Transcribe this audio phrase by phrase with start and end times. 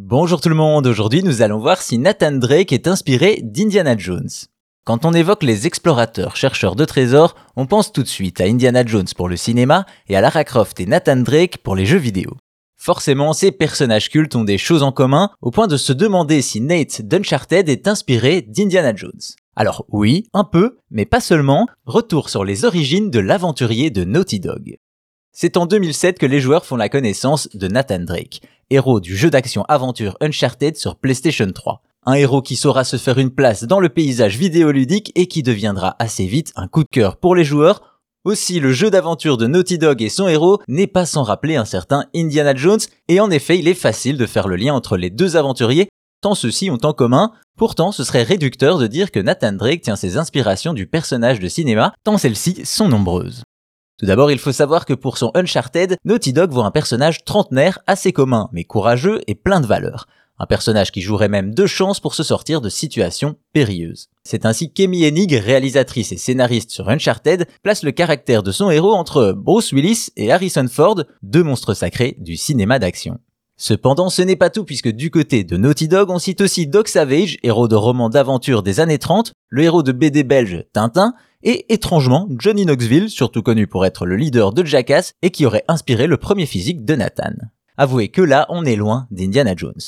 [0.00, 4.28] Bonjour tout le monde, aujourd'hui nous allons voir si Nathan Drake est inspiré d'Indiana Jones.
[4.84, 8.86] Quand on évoque les explorateurs chercheurs de trésors, on pense tout de suite à Indiana
[8.86, 12.36] Jones pour le cinéma et à Lara Croft et Nathan Drake pour les jeux vidéo.
[12.76, 16.60] Forcément, ces personnages cultes ont des choses en commun, au point de se demander si
[16.60, 19.20] Nate d'Uncharted est inspiré d'Indiana Jones.
[19.56, 24.38] Alors oui, un peu, mais pas seulement, retour sur les origines de l'aventurier de Naughty
[24.38, 24.76] Dog.
[25.32, 28.40] C'est en 2007 que les joueurs font la connaissance de Nathan Drake,
[28.70, 31.82] héros du jeu d'action-aventure Uncharted sur PlayStation 3.
[32.06, 35.96] Un héros qui saura se faire une place dans le paysage vidéoludique et qui deviendra
[35.98, 38.00] assez vite un coup de cœur pour les joueurs.
[38.24, 41.64] Aussi, le jeu d'aventure de Naughty Dog et son héros n'est pas sans rappeler un
[41.64, 45.10] certain Indiana Jones, et en effet, il est facile de faire le lien entre les
[45.10, 45.88] deux aventuriers,
[46.20, 47.32] tant ceux-ci ont en commun.
[47.56, 51.48] Pourtant, ce serait réducteur de dire que Nathan Drake tient ses inspirations du personnage de
[51.48, 53.44] cinéma, tant celles-ci sont nombreuses.
[53.98, 57.80] Tout d'abord, il faut savoir que pour son Uncharted, Naughty Dog voit un personnage trentenaire
[57.88, 60.06] assez commun, mais courageux et plein de valeur.
[60.38, 64.08] Un personnage qui jouerait même de chance pour se sortir de situations périlleuses.
[64.22, 68.94] C'est ainsi qu'Amy Hennig, réalisatrice et scénariste sur Uncharted, place le caractère de son héros
[68.94, 73.18] entre Bruce Willis et Harrison Ford, deux monstres sacrés du cinéma d'action.
[73.56, 76.86] Cependant, ce n'est pas tout puisque du côté de Naughty Dog, on cite aussi Doc
[76.86, 81.72] Savage, héros de romans d'aventure des années 30, le héros de BD belge Tintin, et
[81.72, 86.06] étrangement Johnny Knoxville, surtout connu pour être le leader de Jackass et qui aurait inspiré
[86.06, 87.32] le premier physique de Nathan.
[87.76, 89.80] Avouez que là, on est loin d'Indiana Jones.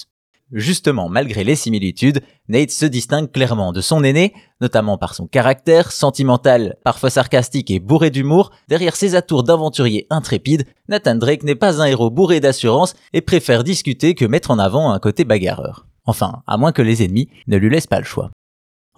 [0.52, 5.92] Justement, malgré les similitudes, Nate se distingue clairement de son aîné, notamment par son caractère
[5.92, 8.50] sentimental, parfois sarcastique et bourré d'humour.
[8.68, 13.62] Derrière ses atours d'aventurier intrépide, Nathan Drake n'est pas un héros bourré d'assurance et préfère
[13.62, 15.86] discuter que mettre en avant un côté bagarreur.
[16.04, 18.30] Enfin, à moins que les ennemis ne lui laissent pas le choix.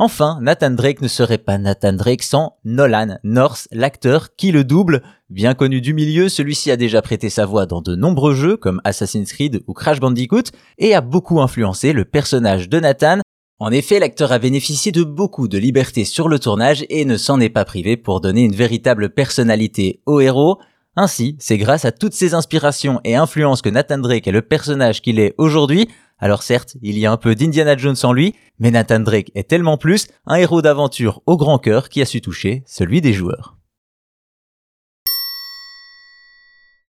[0.04, 5.00] Enfin, Nathan Drake ne serait pas Nathan Drake sans Nolan North, l'acteur qui le double.
[5.30, 8.80] Bien connu du milieu, celui-ci a déjà prêté sa voix dans de nombreux jeux comme
[8.82, 13.20] Assassin's Creed ou Crash Bandicoot et a beaucoup influencé le personnage de Nathan.
[13.60, 17.38] En effet, l'acteur a bénéficié de beaucoup de liberté sur le tournage et ne s'en
[17.38, 20.58] est pas privé pour donner une véritable personnalité au héros.
[20.96, 25.00] Ainsi, c'est grâce à toutes ces inspirations et influences que Nathan Drake est le personnage
[25.00, 25.88] qu'il est aujourd'hui
[26.22, 29.50] alors certes, il y a un peu d'Indiana Jones en lui, mais Nathan Drake est
[29.50, 33.56] tellement plus un héros d'aventure au grand cœur qui a su toucher celui des joueurs.